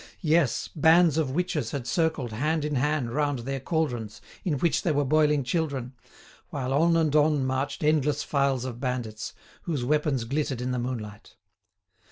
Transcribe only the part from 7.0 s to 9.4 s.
on marched endless files of bandits,